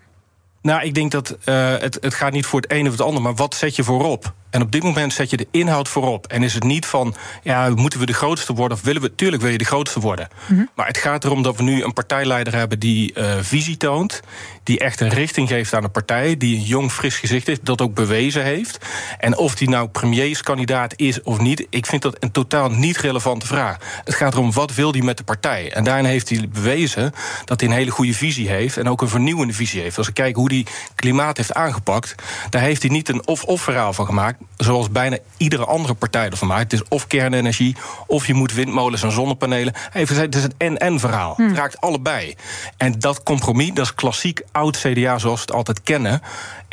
Nou, 0.61 0.83
ik 0.83 0.93
denk 0.93 1.11
dat 1.11 1.37
het, 1.43 1.97
het 2.01 2.13
gaat 2.13 2.31
niet 2.31 2.45
voor 2.45 2.61
het 2.61 2.71
een 2.71 2.85
of 2.85 2.91
het 2.91 3.01
ander, 3.01 3.21
maar 3.21 3.35
wat 3.35 3.55
zet 3.55 3.75
je 3.75 3.83
voorop? 3.83 4.33
En 4.53 4.61
op 4.61 4.71
dit 4.71 4.83
moment 4.83 5.13
zet 5.13 5.29
je 5.29 5.37
de 5.37 5.47
inhoud 5.51 5.87
voorop. 5.87 6.27
En 6.27 6.43
is 6.43 6.53
het 6.53 6.63
niet 6.63 6.85
van, 6.85 7.15
ja, 7.43 7.69
moeten 7.69 7.99
we 7.99 8.05
de 8.05 8.13
grootste 8.13 8.53
worden 8.53 8.77
of 8.77 8.83
willen 8.83 9.01
we... 9.01 9.15
Tuurlijk 9.15 9.41
wil 9.41 9.51
je 9.51 9.57
de 9.57 9.65
grootste 9.65 9.99
worden. 9.99 10.27
Mm 10.47 10.57
-hmm. 10.57 10.69
Maar 10.75 10.87
het 10.87 10.97
gaat 10.97 11.23
erom 11.23 11.41
dat 11.41 11.57
we 11.57 11.63
nu 11.63 11.83
een 11.83 11.93
partijleider 11.93 12.55
hebben 12.55 12.79
die 12.79 13.13
uh, 13.17 13.33
visie 13.41 13.77
toont... 13.77 14.21
die 14.63 14.79
echt 14.79 14.99
een 14.99 15.09
richting 15.09 15.47
geeft 15.47 15.73
aan 15.73 15.81
de 15.81 15.89
partij... 15.89 16.37
die 16.37 16.55
een 16.55 16.61
jong, 16.61 16.91
fris 16.91 17.17
gezicht 17.17 17.47
heeft, 17.47 17.65
dat 17.65 17.81
ook 17.81 17.93
bewezen 17.93 18.43
heeft. 18.43 18.77
En 19.19 19.37
of 19.37 19.55
die 19.55 19.69
nou 19.69 19.87
premierskandidaat 19.87 20.93
is 20.95 21.21
of 21.21 21.39
niet... 21.39 21.67
ik 21.69 21.85
vind 21.85 22.01
dat 22.01 22.15
een 22.19 22.31
totaal 22.31 22.69
niet 22.69 22.97
relevante 22.97 23.47
vraag. 23.47 23.77
Het 24.03 24.15
gaat 24.15 24.33
erom, 24.33 24.51
wat 24.51 24.73
wil 24.73 24.91
die 24.91 25.03
met 25.03 25.17
de 25.17 25.23
partij? 25.23 25.71
En 25.71 25.83
daarin 25.83 26.05
heeft 26.05 26.29
hij 26.29 26.49
bewezen 26.49 27.13
dat 27.45 27.59
hij 27.59 27.69
een 27.69 27.75
hele 27.75 27.91
goede 27.91 28.13
visie 28.13 28.49
heeft... 28.49 28.77
en 28.77 28.89
ook 28.89 29.01
een 29.01 29.09
vernieuwende 29.09 29.53
visie 29.53 29.81
heeft. 29.81 29.97
Als 29.97 30.07
ik 30.07 30.13
kijk 30.13 30.35
hoe 30.35 30.53
hij 30.53 30.65
klimaat 30.95 31.37
heeft 31.37 31.53
aangepakt... 31.53 32.15
daar 32.49 32.61
heeft 32.61 32.81
hij 32.81 32.91
niet 32.91 33.09
een 33.09 33.27
of-of 33.27 33.61
verhaal 33.61 33.93
van 33.93 34.05
gemaakt 34.05 34.41
zoals 34.57 34.91
bijna 34.91 35.17
iedere 35.37 35.65
andere 35.65 35.93
partij 35.93 36.29
ervan 36.29 36.47
maakt. 36.47 36.71
Het 36.71 36.81
is 36.81 36.87
of 36.87 37.07
kernenergie, 37.07 37.75
of 38.07 38.27
je 38.27 38.33
moet 38.33 38.53
windmolens 38.53 39.03
en 39.03 39.11
zonnepanelen. 39.11 39.73
Gezegd, 39.93 40.19
het 40.19 40.35
is 40.35 40.43
een 40.43 40.53
en-en 40.57 40.99
verhaal. 40.99 41.33
Hmm. 41.35 41.47
Het 41.47 41.57
raakt 41.57 41.81
allebei. 41.81 42.35
En 42.77 42.99
dat 42.99 43.23
compromis, 43.23 43.73
dat 43.73 43.85
is 43.85 43.95
klassiek 43.95 44.41
oud 44.51 44.77
CDA 44.77 45.17
zoals 45.17 45.39
we 45.39 45.45
het 45.45 45.51
altijd 45.51 45.81
kennen. 45.83 46.21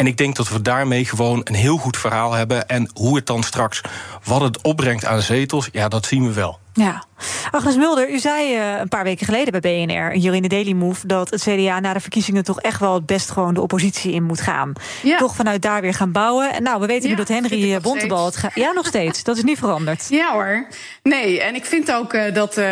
En 0.00 0.06
ik 0.06 0.16
denk 0.16 0.36
dat 0.36 0.48
we 0.48 0.62
daarmee 0.62 1.04
gewoon 1.04 1.40
een 1.44 1.54
heel 1.54 1.76
goed 1.76 1.96
verhaal 1.96 2.32
hebben. 2.32 2.68
En 2.68 2.90
hoe 2.94 3.16
het 3.16 3.26
dan 3.26 3.42
straks, 3.42 3.80
wat 4.24 4.40
het 4.40 4.62
opbrengt 4.62 5.04
aan 5.04 5.20
zetels, 5.20 5.68
ja, 5.72 5.88
dat 5.88 6.06
zien 6.06 6.26
we 6.26 6.32
wel. 6.32 6.58
Ja. 6.72 7.04
Agnes 7.50 7.76
Mulder, 7.76 8.10
u 8.10 8.18
zei 8.18 8.56
uh, 8.56 8.78
een 8.78 8.88
paar 8.88 9.04
weken 9.04 9.26
geleden 9.26 9.60
bij 9.60 9.86
BNR, 9.86 10.10
hier 10.10 10.34
in 10.34 10.42
de 10.42 10.48
Daily 10.48 10.72
Move, 10.72 11.06
dat 11.06 11.30
het 11.30 11.42
CDA 11.42 11.80
na 11.80 11.92
de 11.92 12.00
verkiezingen 12.00 12.44
toch 12.44 12.60
echt 12.60 12.80
wel 12.80 12.94
het 12.94 13.06
best 13.06 13.30
gewoon 13.30 13.54
de 13.54 13.60
oppositie 13.60 14.12
in 14.12 14.22
moet 14.22 14.40
gaan. 14.40 14.72
Ja. 15.02 15.16
Toch 15.16 15.34
vanuit 15.34 15.62
daar 15.62 15.80
weer 15.80 15.94
gaan 15.94 16.12
bouwen. 16.12 16.52
En 16.52 16.62
nou, 16.62 16.80
we 16.80 16.86
weten 16.86 17.02
ja, 17.02 17.08
nu 17.08 17.24
dat 17.24 17.28
Henry 17.28 17.80
Bontebal 17.80 18.24
het 18.24 18.36
gaat. 18.36 18.54
Ja, 18.54 18.72
nog 18.72 18.86
steeds. 18.86 19.22
Dat 19.22 19.36
is 19.36 19.42
niet 19.42 19.58
veranderd. 19.58 20.06
Ja 20.08 20.32
hoor. 20.32 20.66
Nee, 21.02 21.40
en 21.40 21.54
ik 21.54 21.64
vind 21.64 21.92
ook 21.92 22.12
uh, 22.12 22.34
dat, 22.34 22.58
uh, 22.58 22.66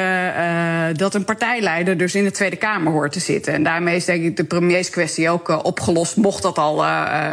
dat 0.93 1.15
een 1.15 1.25
partijleider 1.25 1.97
dus 1.97 2.15
in 2.15 2.25
de 2.25 2.31
Tweede 2.31 2.57
Kamer 2.57 2.93
hoort 2.93 3.13
te 3.13 3.21
zitten. 3.21 3.53
En 3.53 3.63
daarmee 3.63 3.97
is 3.97 4.05
denk 4.05 4.25
ik 4.25 4.37
de 4.37 4.45
premierskwestie 4.45 5.31
ook 5.31 5.65
opgelost, 5.65 6.17
mocht 6.17 6.43
dat 6.43 6.59
al 6.59 6.85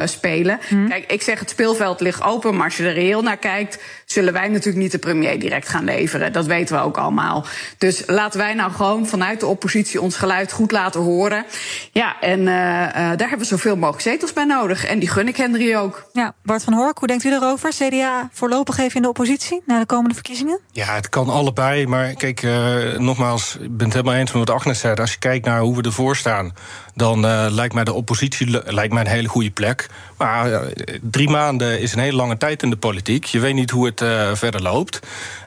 spelen. 0.06 0.60
Hmm. 0.68 0.90
Kijk, 0.90 1.12
ik 1.12 1.22
zeg 1.22 1.40
het 1.40 1.50
speelveld 1.50 2.00
ligt 2.00 2.24
open, 2.24 2.56
maar 2.56 2.66
als 2.66 2.78
je 2.78 2.84
er 2.84 2.94
reëel 2.94 3.22
naar 3.22 3.38
kijkt, 3.38 3.80
zullen 4.06 4.34
wij 4.34 4.48
natuurlijk 4.48 4.78
niet 4.78 4.92
de 4.92 4.98
premier 4.98 5.40
direct 5.40 5.70
gaan 5.70 5.84
leveren. 5.84 6.34
Dat 6.34 6.46
weten 6.46 6.76
we 6.76 6.82
ook 6.82 6.98
allemaal. 6.98 7.46
Dus 7.78 8.04
laten 8.06 8.40
wij 8.40 8.54
nou 8.54 8.72
gewoon 8.72 9.08
vanuit 9.08 9.40
de 9.40 9.46
oppositie 9.46 10.02
ons 10.02 10.16
geluid 10.16 10.52
goed 10.52 10.72
laten 10.72 11.02
horen. 11.02 11.46
Ja, 11.92 12.20
en 12.20 12.40
uh, 12.40 12.46
uh, 12.46 12.94
daar 12.94 13.18
hebben 13.18 13.40
we 13.40 13.46
zoveel 13.46 13.76
mogelijk 13.76 14.04
zetels 14.04 14.34
bij 14.34 14.44
nodig. 14.44 14.86
En 14.86 15.00
die 15.00 15.10
gun 15.10 15.28
ik 15.28 15.38
Henry 15.38 15.76
ook. 15.76 16.10
Ja, 16.14 16.34
Bart 16.44 16.64
van 16.64 16.74
Hork, 16.74 16.98
hoe 16.98 17.08
denkt 17.08 17.24
u 17.24 17.32
erover? 17.32 17.70
CDA 17.70 18.30
voorlopig 18.32 18.78
even 18.78 18.96
in 18.96 19.02
de 19.02 19.08
oppositie 19.08 19.62
na 19.66 19.80
de 19.80 19.86
komende 19.86 20.14
verkiezingen? 20.14 20.60
Ja, 20.72 20.86
het 20.86 21.10
kan 21.10 21.30
allebei. 21.30 21.88
Maar 21.88 22.14
kijk, 22.14 22.42
uh, 22.42 22.98
nogmaals, 22.98 23.58
ik 23.62 23.78
ben 23.78 23.86
het 23.86 23.96
helemaal 23.96 24.16
eens 24.16 24.32
met 24.32 24.48
wat 24.48 24.56
Agnes 24.56 24.80
zei. 24.80 24.96
Als 24.96 25.12
je 25.12 25.20
kijkt 25.20 25.46
naar 25.46 25.60
hoe 25.60 25.76
we 25.76 25.82
ervoor 25.82 26.16
staan, 26.16 26.54
dan 26.96 27.20
lijkt 27.52 27.74
mij 27.74 27.84
de 27.84 27.94
oppositie 27.94 28.62
lijkt 28.74 28.94
mij 28.94 29.02
een 29.02 29.10
hele 29.10 29.28
goede 29.28 29.52
plek. 29.52 29.75
Maar 30.18 30.62
drie 31.02 31.30
maanden 31.30 31.80
is 31.80 31.94
een 31.94 32.00
hele 32.00 32.18
lange 32.18 32.38
tijd 32.38 32.64
in 32.64 32.70
de 32.70 32.78
politiek. 32.78 33.26
Je 33.26 33.40
weet 33.40 33.54
niet 33.54 33.72
hoe 33.72 33.86
het 33.86 34.04
verder 34.38 34.62
loopt. 34.62 35.00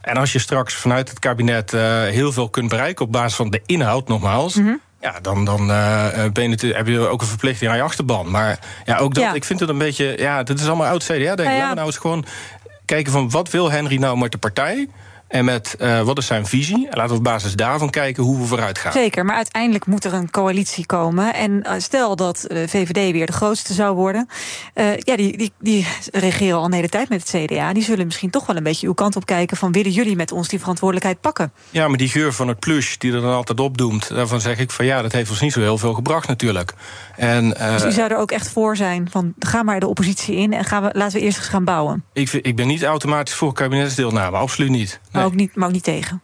En 0.02 0.16
als 0.16 0.32
je 0.32 0.38
straks 0.38 0.75
vanuit 0.75 1.08
het 1.08 1.18
kabinet 1.18 1.70
heel 2.11 2.32
veel 2.32 2.49
kunt 2.49 2.68
bereiken 2.68 3.04
op 3.04 3.12
basis 3.12 3.35
van 3.35 3.50
de 3.50 3.62
inhoud, 3.66 4.08
nogmaals. 4.08 4.54
Mhm. 4.54 4.75
Ja, 5.00 5.20
dan, 5.20 5.44
dan 5.44 5.66
ben 6.32 6.50
je 6.50 6.75
heb 6.75 6.87
je 6.87 6.99
ook 6.99 7.20
een 7.20 7.26
verplichting 7.26 7.70
aan 7.70 7.76
je 7.76 7.82
achterban. 7.82 8.30
Maar 8.30 8.58
ja, 8.85 8.99
ook 8.99 9.14
dat, 9.14 9.35
ik 9.35 9.44
vind 9.44 9.61
het 9.61 9.68
een 9.68 9.78
beetje. 9.78 10.14
Ja, 10.18 10.42
dit 10.42 10.61
is 10.61 10.66
allemaal 10.66 10.87
oud 10.87 11.04
CDA. 11.04 11.16
Denk 11.16 11.38
ik. 11.38 11.44
Ja, 11.44 11.50
ja. 11.50 11.52
Laten 11.52 11.68
we 11.68 11.75
nou 11.75 11.87
eens 11.87 11.97
gewoon 11.97 12.25
kijken 12.85 13.12
van 13.12 13.30
wat 13.30 13.50
wil 13.50 13.70
Henry 13.70 13.97
nou 13.97 14.18
met 14.18 14.32
de 14.32 14.38
partij. 14.38 14.88
En 15.28 15.44
met 15.44 15.76
uh, 15.80 16.00
wat 16.00 16.18
is 16.18 16.26
zijn 16.26 16.47
visie? 16.47 16.88
En 16.90 16.97
laten 16.97 17.11
we 17.11 17.18
op 17.18 17.25
basis 17.25 17.54
daarvan 17.54 17.90
kijken 17.90 18.23
hoe 18.23 18.38
we 18.38 18.44
vooruit 18.44 18.78
gaan. 18.78 18.92
Zeker, 18.92 19.25
maar 19.25 19.37
uiteindelijk 19.37 19.87
moet 19.87 20.04
er 20.04 20.14
een 20.14 20.30
coalitie 20.30 20.87
komen. 20.87 21.35
En 21.35 21.50
uh, 21.50 21.73
stel 21.78 22.16
dat 22.16 22.44
de 22.49 22.62
uh, 22.62 22.68
VVD 22.68 23.12
weer 23.12 23.26
de 23.26 23.32
grootste 23.32 23.73
zou 23.73 23.97
worden. 23.97 24.28
Uh, 24.75 24.97
ja, 24.97 25.16
die, 25.16 25.37
die, 25.37 25.52
die 25.61 25.87
regeren 26.12 26.58
al 26.58 26.64
een 26.64 26.73
hele 26.73 26.88
tijd 26.88 27.08
met 27.08 27.32
het 27.32 27.44
CDA. 27.44 27.73
Die 27.73 27.82
zullen 27.82 28.06
misschien 28.06 28.30
toch 28.30 28.47
wel 28.47 28.56
een 28.56 28.62
beetje 28.62 28.87
uw 28.87 28.94
kant 28.94 29.16
op 29.16 29.26
kijken... 29.26 29.56
van 29.56 29.73
willen 29.73 29.90
jullie 29.90 30.16
met 30.16 30.32
ons 30.32 30.49
die 30.49 30.58
verantwoordelijkheid 30.58 31.20
pakken? 31.20 31.52
Ja, 31.70 31.88
maar 31.88 31.99
die 31.99 32.08
geur 32.08 32.32
van 32.32 32.49
het 32.49 32.58
plush 32.58 32.97
die 32.97 33.12
er 33.12 33.20
dan 33.20 33.35
altijd 33.35 33.61
opdoemt... 33.61 34.08
daarvan 34.08 34.40
zeg 34.40 34.58
ik 34.58 34.70
van 34.70 34.85
ja, 34.85 35.02
dat 35.02 35.12
heeft 35.12 35.30
ons 35.30 35.40
niet 35.40 35.52
zo 35.52 35.61
heel 35.61 35.78
veel 35.78 35.94
gebracht 35.94 36.28
natuurlijk. 36.28 36.75
En, 37.16 37.49
dus 37.49 37.85
u 37.85 37.92
zou 37.92 38.11
er 38.11 38.16
ook 38.16 38.30
echt 38.30 38.50
voor 38.50 38.76
zijn 38.76 39.08
van 39.11 39.35
ga 39.38 39.62
maar 39.62 39.80
de 39.80 39.88
oppositie 39.88 40.37
in... 40.37 40.52
en 40.52 40.64
gaan 40.64 40.82
we, 40.82 40.90
laten 40.92 41.18
we 41.18 41.25
eerst 41.25 41.38
eens 41.38 41.47
gaan 41.47 41.64
bouwen? 41.64 42.04
Ik, 42.12 42.32
ik 42.32 42.56
ben 42.56 42.66
niet 42.66 42.82
automatisch 42.82 43.35
voor 43.35 43.52
kabinetsdeelname, 43.52 44.37
absoluut 44.37 44.70
niet. 44.70 45.00
Maar 45.18 45.26
ook 45.26 45.34
niet, 45.34 45.54
maar 45.54 45.66
ook 45.66 45.75
niet 45.75 45.84
tegen? 45.84 46.20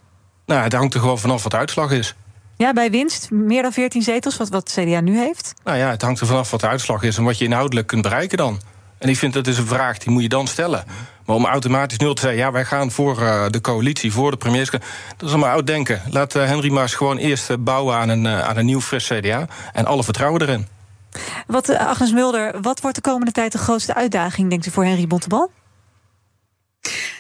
Nou, 0.47 0.63
het 0.63 0.73
hangt 0.73 0.95
er 0.95 1.01
gewoon 1.01 1.19
vanaf 1.19 1.43
wat 1.43 1.53
de 1.53 1.59
uitslag 1.59 1.91
is. 1.91 2.15
Ja, 2.57 2.73
bij 2.73 2.91
winst 2.91 3.31
meer 3.31 3.63
dan 3.63 3.73
14 3.73 4.03
zetels, 4.03 4.37
wat, 4.37 4.49
wat 4.49 4.71
CDA 4.71 5.01
nu 5.01 5.19
heeft? 5.19 5.55
Nou 5.65 5.79
ja, 5.79 5.91
het 5.91 6.03
hangt 6.03 6.21
er 6.21 6.27
vanaf 6.27 6.51
wat 6.51 6.61
de 6.61 6.69
uitslag 6.69 7.03
is 7.03 7.17
en 7.17 7.25
wat 7.25 7.39
je 7.39 7.45
inhoudelijk 7.45 7.87
kunt 7.87 8.03
bereiken 8.03 8.39
dan. 8.39 8.61
En 8.99 9.09
ik 9.09 9.17
vind 9.17 9.33
dat 9.33 9.47
is 9.47 9.59
een 9.59 9.67
vraag 9.67 9.99
die 9.99 10.13
moet 10.13 10.23
je 10.23 10.29
dan 10.29 10.47
stellen. 10.47 10.85
Maar 11.27 11.37
om 11.37 11.47
automatisch 11.47 11.99
nul 11.99 12.15
te 12.15 12.21
zeggen, 12.21 12.41
ja, 12.41 12.53
wij 12.53 12.65
gaan 12.65 12.91
voor 12.91 13.21
uh, 13.21 13.45
de 13.49 13.61
coalitie, 13.61 14.13
voor 14.13 14.31
de 14.31 14.37
premiers. 14.37 14.71
Dat 14.71 14.83
is 15.19 15.29
allemaal 15.29 15.51
oud 15.51 15.67
denken. 15.67 16.03
Laat 16.11 16.35
uh, 16.35 16.45
Henry 16.45 16.73
Maas 16.73 16.95
gewoon 16.95 17.17
eerst 17.17 17.51
uh, 17.51 17.57
bouwen 17.61 17.97
aan 17.97 18.09
een, 18.09 18.27
aan 18.27 18.57
een 18.57 18.67
nieuw 18.67 18.81
fris 18.81 19.07
CDA. 19.07 19.47
En 19.73 19.85
alle 19.85 20.05
vertrouwen 20.05 20.43
erin. 20.43 20.67
Wat, 21.47 21.77
Agnes 21.77 22.13
Mulder, 22.13 22.61
wat 22.61 22.81
wordt 22.81 22.97
de 22.97 23.03
komende 23.03 23.33
tijd 23.33 23.53
de 23.53 23.59
grootste 23.59 23.95
uitdaging, 23.95 24.51
denkt 24.51 24.67
u, 24.67 24.71
voor 24.71 24.85
Henry 24.85 25.07
Bontebal? 25.07 25.51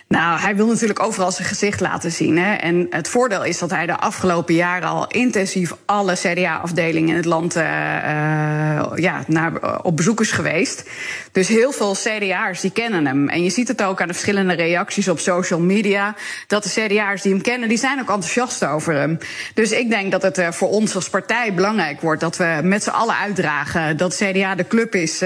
Nou, 0.08 0.40
hij 0.40 0.56
wil 0.56 0.66
natuurlijk 0.66 1.02
overal 1.02 1.32
zijn 1.32 1.48
gezicht 1.48 1.80
laten 1.80 2.12
zien. 2.12 2.38
Hè? 2.38 2.54
En 2.54 2.86
het 2.90 3.08
voordeel 3.08 3.44
is 3.44 3.58
dat 3.58 3.70
hij 3.70 3.86
de 3.86 3.96
afgelopen 3.96 4.54
jaren 4.54 4.88
al 4.88 5.06
intensief 5.06 5.72
alle 5.84 6.14
CDA-afdelingen 6.14 7.08
in 7.08 7.16
het 7.16 7.24
land 7.24 7.56
uh, 7.56 7.62
uh, 7.62 8.92
ja, 8.94 9.24
naar, 9.26 9.82
op 9.82 9.96
bezoek 9.96 10.20
is 10.20 10.32
geweest. 10.32 10.90
Dus 11.32 11.48
heel 11.48 11.72
veel 11.72 11.94
CDA'ers 11.94 12.60
die 12.60 12.70
kennen 12.70 13.06
hem. 13.06 13.28
En 13.28 13.42
je 13.42 13.50
ziet 13.50 13.68
het 13.68 13.82
ook 13.82 14.00
aan 14.00 14.06
de 14.06 14.12
verschillende 14.12 14.54
reacties 14.54 15.08
op 15.08 15.18
social 15.18 15.60
media. 15.60 16.14
Dat 16.46 16.62
de 16.62 16.70
CDA'ers 16.70 17.22
die 17.22 17.32
hem 17.32 17.42
kennen, 17.42 17.68
die 17.68 17.78
zijn 17.78 18.00
ook 18.00 18.08
enthousiast 18.08 18.64
over 18.64 18.94
hem. 18.94 19.18
Dus 19.54 19.70
ik 19.70 19.90
denk 19.90 20.12
dat 20.12 20.22
het 20.22 20.42
voor 20.50 20.68
ons 20.68 20.94
als 20.94 21.08
partij 21.08 21.54
belangrijk 21.54 22.00
wordt 22.00 22.20
dat 22.20 22.36
we 22.36 22.60
met 22.62 22.82
z'n 22.82 22.90
allen 22.90 23.16
uitdragen 23.16 23.96
dat 23.96 24.16
CDA 24.16 24.54
de 24.54 24.66
club 24.66 24.94
is 24.94 25.20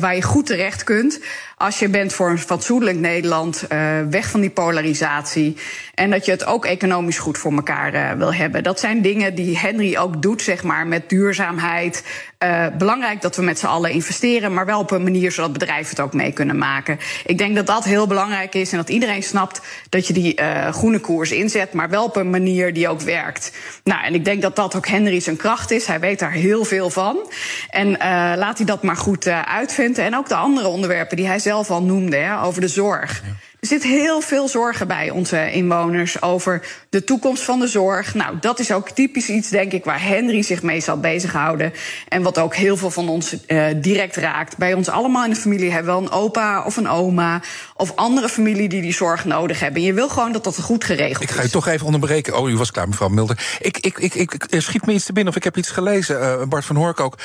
waar 0.00 0.14
je 0.14 0.22
goed 0.22 0.46
terecht 0.46 0.84
kunt. 0.84 1.20
Als 1.56 1.78
je 1.78 1.88
bent 1.88 2.12
voor 2.12 2.30
een 2.30 2.38
fatsoenlijk 2.38 2.98
Nederland, 2.98 3.66
weg 4.10 4.30
van 4.30 4.40
die 4.40 4.50
polarisatie. 4.50 5.56
En 5.94 6.10
dat 6.10 6.24
je 6.24 6.30
het 6.30 6.44
ook 6.44 6.64
economisch 6.64 7.18
goed 7.18 7.38
voor 7.38 7.52
elkaar 7.52 7.94
uh, 7.94 8.10
wil 8.12 8.34
hebben. 8.34 8.62
Dat 8.62 8.80
zijn 8.80 9.02
dingen 9.02 9.34
die 9.34 9.58
Henry 9.58 9.96
ook 9.96 10.22
doet, 10.22 10.42
zeg 10.42 10.62
maar, 10.62 10.86
met 10.86 11.08
duurzaamheid. 11.08 12.04
Uh, 12.44 12.66
belangrijk 12.78 13.20
dat 13.20 13.36
we 13.36 13.42
met 13.42 13.58
z'n 13.58 13.66
allen 13.66 13.90
investeren, 13.90 14.54
maar 14.54 14.66
wel 14.66 14.80
op 14.80 14.90
een 14.90 15.02
manier 15.02 15.32
zodat 15.32 15.52
bedrijven 15.52 15.90
het 15.90 16.00
ook 16.00 16.12
mee 16.12 16.32
kunnen 16.32 16.58
maken. 16.58 16.98
Ik 17.26 17.38
denk 17.38 17.56
dat 17.56 17.66
dat 17.66 17.84
heel 17.84 18.06
belangrijk 18.06 18.54
is 18.54 18.70
en 18.72 18.76
dat 18.76 18.88
iedereen 18.88 19.22
snapt 19.22 19.60
dat 19.88 20.06
je 20.06 20.12
die 20.12 20.40
groene 20.70 20.98
koers 20.98 21.30
inzet, 21.30 21.72
maar 21.72 21.88
wel 21.88 22.04
op 22.04 22.16
een 22.16 22.30
manier 22.30 22.72
die 22.72 22.88
ook 22.88 23.00
werkt. 23.00 23.52
Nou, 23.84 24.04
en 24.04 24.14
ik 24.14 24.24
denk 24.24 24.42
dat 24.42 24.56
dat 24.56 24.76
ook 24.76 24.86
Henry 24.86 25.20
zijn 25.20 25.36
kracht 25.36 25.70
is. 25.70 25.86
Hij 25.86 26.00
weet 26.00 26.18
daar 26.18 26.32
heel 26.32 26.64
veel 26.64 26.90
van. 26.90 27.32
En 27.70 27.90
laat 28.38 28.56
hij 28.56 28.66
dat 28.66 28.82
maar 28.82 28.96
goed 28.96 29.26
uitvinden. 29.28 30.04
En 30.04 30.16
ook 30.16 30.28
de 30.28 30.34
andere 30.34 30.68
onderwerpen 30.68 31.16
die 31.16 31.26
hij 31.26 31.38
zelf 31.38 31.70
al 31.70 31.82
noemde, 31.82 32.16
hè, 32.16 32.42
over 32.42 32.60
de 32.60 32.68
zorg. 32.68 33.22
Ja. 33.24 33.47
Er 33.60 33.66
zit 33.66 33.82
heel 33.82 34.20
veel 34.20 34.48
zorgen 34.48 34.86
bij 34.86 35.10
onze 35.10 35.52
inwoners 35.52 36.22
over 36.22 36.66
de 36.90 37.04
toekomst 37.04 37.42
van 37.42 37.60
de 37.60 37.66
zorg. 37.66 38.14
Nou, 38.14 38.36
dat 38.40 38.58
is 38.58 38.72
ook 38.72 38.90
typisch 38.90 39.28
iets, 39.28 39.48
denk 39.48 39.72
ik, 39.72 39.84
waar 39.84 40.02
Henry 40.02 40.42
zich 40.42 40.62
mee 40.62 40.80
zal 40.80 41.00
bezighouden. 41.00 41.72
En 42.08 42.22
wat 42.22 42.38
ook 42.38 42.54
heel 42.54 42.76
veel 42.76 42.90
van 42.90 43.08
ons 43.08 43.36
uh, 43.46 43.66
direct 43.76 44.16
raakt. 44.16 44.56
Bij 44.56 44.74
ons 44.74 44.88
allemaal 44.88 45.24
in 45.24 45.30
de 45.30 45.36
familie 45.36 45.72
hebben 45.72 45.94
we 45.94 46.00
een 46.00 46.10
opa 46.10 46.64
of 46.64 46.76
een 46.76 46.88
oma. 46.88 47.40
Of 47.74 47.96
andere 47.96 48.28
familie 48.28 48.68
die 48.68 48.82
die 48.82 48.92
zorg 48.92 49.24
nodig 49.24 49.60
hebben. 49.60 49.80
En 49.80 49.86
je 49.86 49.94
wil 49.94 50.08
gewoon 50.08 50.32
dat 50.32 50.44
dat 50.44 50.60
goed 50.60 50.84
geregeld 50.84 51.22
is. 51.24 51.30
Ik 51.30 51.36
ga 51.36 51.42
je 51.42 51.50
toch 51.50 51.66
even 51.66 51.86
onderbreken. 51.86 52.38
Oh, 52.38 52.48
u 52.48 52.56
was 52.56 52.70
klaar, 52.70 52.88
mevrouw 52.88 53.08
Mulder. 53.08 53.58
Ik, 53.60 53.78
ik, 53.78 53.98
ik, 53.98 54.14
ik, 54.14 54.60
schiet 54.60 54.86
me 54.86 54.92
iets 54.92 55.04
te 55.04 55.12
binnen 55.12 55.32
of 55.32 55.38
ik 55.38 55.44
heb 55.44 55.56
iets 55.56 55.70
gelezen. 55.70 56.20
Uh, 56.20 56.42
Bart 56.42 56.64
van 56.64 56.76
Hork 56.76 57.00
ook. 57.00 57.18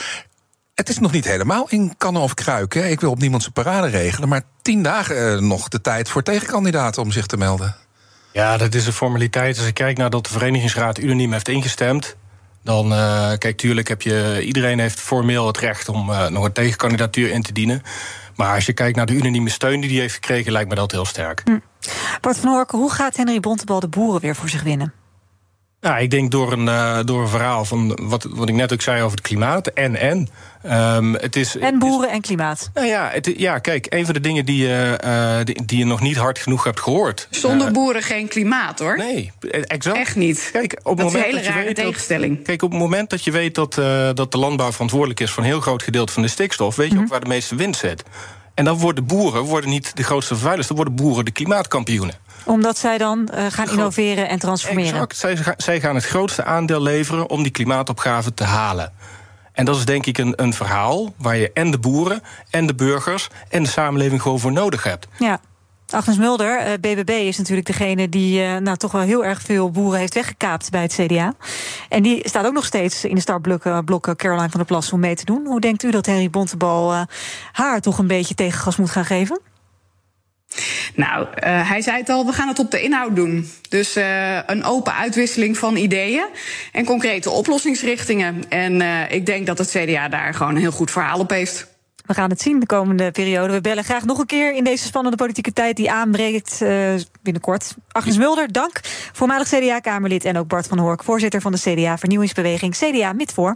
Het 0.73 0.89
is 0.89 0.99
nog 0.99 1.11
niet 1.11 1.25
helemaal 1.25 1.65
in 1.69 1.93
kannen 1.97 2.21
of 2.21 2.33
kruiken. 2.33 2.91
Ik 2.91 2.99
wil 2.99 3.11
op 3.11 3.19
niemand 3.19 3.41
zijn 3.41 3.53
parade 3.53 3.87
regelen. 3.87 4.29
Maar 4.29 4.41
tien 4.61 4.83
dagen 4.83 5.35
uh, 5.35 5.39
nog 5.39 5.67
de 5.67 5.81
tijd 5.81 6.09
voor 6.09 6.23
tegenkandidaten 6.23 7.01
om 7.01 7.11
zich 7.11 7.25
te 7.25 7.37
melden. 7.37 7.75
Ja, 8.31 8.57
dat 8.57 8.73
is 8.73 8.85
een 8.85 8.93
formaliteit. 8.93 9.57
Als 9.57 9.67
ik 9.67 9.73
kijk 9.73 9.97
naar 9.97 10.09
dat 10.09 10.25
de 10.25 10.31
verenigingsraad 10.31 10.99
unaniem 10.99 11.31
heeft 11.31 11.47
ingestemd. 11.47 12.15
Dan, 12.63 12.91
uh, 12.91 13.31
kijk, 13.37 13.57
tuurlijk 13.57 13.87
heb 13.87 14.01
je. 14.01 14.41
Iedereen 14.45 14.79
heeft 14.79 14.99
formeel 14.99 15.47
het 15.47 15.57
recht 15.57 15.89
om 15.89 16.09
uh, 16.09 16.27
nog 16.27 16.45
een 16.45 16.51
tegenkandidatuur 16.51 17.29
in 17.29 17.41
te 17.41 17.53
dienen. 17.53 17.81
Maar 18.35 18.55
als 18.55 18.65
je 18.65 18.73
kijkt 18.73 18.97
naar 18.97 19.05
de 19.05 19.13
unanieme 19.13 19.49
steun 19.49 19.81
die 19.81 19.89
hij 19.89 19.99
heeft 19.99 20.13
gekregen, 20.13 20.51
lijkt 20.51 20.69
me 20.69 20.75
dat 20.75 20.91
heel 20.91 21.05
sterk. 21.05 21.41
Hm. 21.45 21.59
Bart 22.21 22.37
van 22.37 22.49
Horken, 22.49 22.77
hoe 22.77 22.91
gaat 22.91 23.15
Henry 23.15 23.39
Bontebal 23.39 23.79
de 23.79 23.87
boeren 23.87 24.21
weer 24.21 24.35
voor 24.35 24.49
zich 24.49 24.63
winnen? 24.63 24.93
Nou, 25.83 26.01
ik 26.01 26.11
denk 26.11 26.31
door 26.31 26.51
een, 26.51 26.65
uh, 26.65 26.99
door 27.05 27.21
een 27.21 27.27
verhaal 27.27 27.65
van 27.65 27.97
wat, 28.01 28.27
wat 28.29 28.49
ik 28.49 28.55
net 28.55 28.73
ook 28.73 28.81
zei 28.81 29.01
over 29.01 29.17
het 29.17 29.27
klimaat. 29.27 29.67
En 29.67 29.95
en. 29.95 30.29
Um, 30.95 31.13
het 31.13 31.35
is, 31.35 31.57
en 31.57 31.79
boeren 31.79 32.09
en 32.09 32.21
klimaat. 32.21 32.69
Nou 32.73 32.87
ja, 32.87 33.09
het, 33.11 33.33
ja, 33.37 33.59
kijk, 33.59 33.85
een 33.89 34.05
van 34.05 34.13
de 34.13 34.19
dingen 34.19 34.45
die, 34.45 34.67
uh, 34.67 35.37
die, 35.43 35.65
die, 35.65 35.77
je 35.77 35.85
nog 35.85 36.01
niet 36.01 36.17
hard 36.17 36.39
genoeg 36.39 36.63
hebt 36.63 36.79
gehoord. 36.79 37.27
Zonder 37.29 37.67
uh, 37.67 37.73
boeren 37.73 38.03
geen 38.03 38.27
klimaat, 38.27 38.79
hoor. 38.79 38.97
Nee, 38.97 39.31
exact. 39.49 39.97
Echt 39.97 40.15
niet. 40.15 40.49
Kijk, 40.51 40.79
op 40.83 40.97
dat 40.97 41.05
moment 41.05 41.25
is 41.25 41.31
een 41.33 41.37
hele 41.39 41.59
rare 41.59 41.73
tegenstelling. 41.73 42.35
Dat, 42.35 42.45
kijk, 42.45 42.61
op 42.61 42.69
het 42.69 42.79
moment 42.79 43.09
dat 43.09 43.23
je 43.23 43.31
weet 43.31 43.55
dat, 43.55 43.73
dat 44.15 44.31
de 44.31 44.37
landbouw 44.37 44.71
verantwoordelijk 44.71 45.19
is 45.19 45.31
voor 45.31 45.43
een 45.43 45.49
heel 45.49 45.61
groot 45.61 45.83
gedeelte 45.83 46.13
van 46.13 46.21
de 46.21 46.27
stikstof, 46.27 46.75
weet 46.75 46.87
je 46.87 46.91
mm 46.91 46.97
-hmm. 46.97 47.05
ook 47.05 47.11
waar 47.11 47.23
de 47.23 47.27
meeste 47.27 47.55
winst 47.55 47.79
zit. 47.79 48.03
En 48.53 48.65
dan 48.65 48.77
worden 48.77 49.05
boeren 49.05 49.43
worden 49.43 49.69
niet 49.69 49.95
de 49.95 50.03
grootste 50.03 50.33
vervuilers, 50.33 50.67
dan 50.67 50.75
worden 50.75 50.95
boeren 50.95 51.25
de 51.25 51.31
klimaatkampioenen 51.31 52.23
omdat 52.45 52.77
zij 52.77 52.97
dan 52.97 53.29
uh, 53.33 53.45
gaan 53.49 53.69
innoveren 53.69 54.29
en 54.29 54.39
transformeren. 54.39 55.01
Exact. 55.01 55.17
Zij, 55.17 55.55
zij 55.57 55.79
gaan 55.79 55.95
het 55.95 56.05
grootste 56.05 56.43
aandeel 56.43 56.81
leveren 56.81 57.29
om 57.29 57.43
die 57.43 57.51
klimaatopgave 57.51 58.33
te 58.33 58.43
halen. 58.43 58.91
En 59.51 59.65
dat 59.65 59.75
is 59.75 59.85
denk 59.85 60.05
ik 60.05 60.17
een, 60.17 60.33
een 60.35 60.53
verhaal 60.53 61.13
waar 61.17 61.35
je 61.35 61.51
en 61.53 61.71
de 61.71 61.79
boeren 61.79 62.21
en 62.49 62.67
de 62.67 62.75
burgers 62.75 63.27
en 63.49 63.63
de 63.63 63.69
samenleving 63.69 64.21
gewoon 64.21 64.39
voor 64.39 64.51
nodig 64.51 64.83
hebt. 64.83 65.07
Ja. 65.19 65.39
Agnes 65.93 66.17
Mulder, 66.17 66.79
BBB 66.79 67.09
is 67.09 67.37
natuurlijk 67.37 67.67
degene 67.67 68.09
die 68.09 68.41
uh, 68.41 68.57
nou, 68.57 68.77
toch 68.77 68.91
wel 68.91 69.01
heel 69.01 69.25
erg 69.25 69.41
veel 69.41 69.71
boeren 69.71 69.99
heeft 69.99 70.13
weggekaapt 70.13 70.69
bij 70.69 70.81
het 70.81 70.93
CDA. 70.93 71.33
En 71.89 72.03
die 72.03 72.27
staat 72.27 72.45
ook 72.45 72.53
nog 72.53 72.65
steeds 72.65 73.05
in 73.05 73.15
de 73.15 73.21
startblokken 73.21 73.83
blokken 73.83 74.15
Caroline 74.15 74.49
van 74.49 74.59
der 74.59 74.67
Plas 74.67 74.91
om 74.91 74.99
mee 74.99 75.15
te 75.15 75.25
doen. 75.25 75.45
Hoe 75.45 75.59
denkt 75.59 75.83
u 75.83 75.91
dat 75.91 76.05
Henry 76.05 76.29
Bontebal 76.29 76.93
uh, 76.93 77.01
haar 77.51 77.81
toch 77.81 77.97
een 77.97 78.07
beetje 78.07 78.35
tegengas 78.35 78.75
moet 78.75 78.89
gaan 78.89 79.05
geven? 79.05 79.41
Nou, 80.95 81.27
hij 81.45 81.81
zei 81.81 81.97
het 81.97 82.09
al, 82.09 82.25
we 82.25 82.31
gaan 82.31 82.47
het 82.47 82.59
op 82.59 82.71
de 82.71 82.81
inhoud 82.81 83.15
doen. 83.15 83.49
Dus 83.69 83.95
een 84.45 84.63
open 84.63 84.93
uitwisseling 84.93 85.57
van 85.57 85.75
ideeën 85.75 86.25
en 86.71 86.85
concrete 86.85 87.29
oplossingsrichtingen. 87.29 88.49
En 88.49 88.81
ik 89.11 89.25
denk 89.25 89.45
dat 89.45 89.57
het 89.57 89.69
CDA 89.69 90.09
daar 90.09 90.33
gewoon 90.33 90.55
een 90.55 90.61
heel 90.61 90.71
goed 90.71 90.91
verhaal 90.91 91.19
op 91.19 91.29
heeft. 91.29 91.72
We 92.03 92.13
gaan 92.13 92.29
het 92.29 92.41
zien 92.41 92.59
de 92.59 92.65
komende 92.65 93.11
periode. 93.11 93.53
We 93.53 93.61
bellen 93.61 93.83
graag 93.83 94.05
nog 94.05 94.19
een 94.19 94.25
keer 94.25 94.53
in 94.53 94.63
deze 94.63 94.85
spannende 94.85 95.17
politieke 95.17 95.53
tijd 95.53 95.75
die 95.75 95.91
aanbreekt 95.91 96.59
uh, 96.61 96.93
binnenkort. 97.21 97.75
Agnes 97.91 98.17
Mulder, 98.17 98.51
dank. 98.51 98.79
Voormalig 99.11 99.47
CDA-Kamerlid 99.47 100.25
en 100.25 100.37
ook 100.37 100.47
Bart 100.47 100.67
van 100.67 100.79
Hork, 100.79 101.03
voorzitter 101.03 101.41
van 101.41 101.51
de 101.51 101.59
CDA-vernieuwingsbeweging 101.59 102.75
CDA 102.75 103.13
Midvoor. 103.13 103.55